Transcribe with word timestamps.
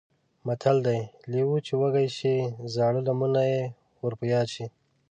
متل 0.45 0.77
دی: 0.85 0.99
لېوه 1.31 1.57
چې 1.65 1.73
وږی 1.81 2.07
شي 2.17 2.35
زاړه 2.75 3.01
لمونه 3.07 3.41
یې 3.51 3.61
ور 4.03 4.13
په 4.19 4.25
یاد 4.33 4.47
شي. 4.53 4.65